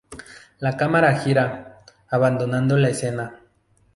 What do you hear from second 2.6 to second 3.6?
la escena.